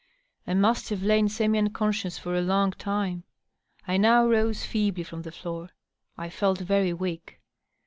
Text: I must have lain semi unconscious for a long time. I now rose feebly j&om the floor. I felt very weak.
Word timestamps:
I 0.47 0.55
must 0.55 0.89
have 0.89 1.03
lain 1.03 1.29
semi 1.29 1.59
unconscious 1.59 2.17
for 2.17 2.33
a 2.33 2.41
long 2.41 2.71
time. 2.71 3.23
I 3.87 3.97
now 3.97 4.27
rose 4.27 4.65
feebly 4.65 5.03
j&om 5.03 5.21
the 5.21 5.31
floor. 5.31 5.69
I 6.17 6.27
felt 6.27 6.57
very 6.57 6.91
weak. 6.91 7.39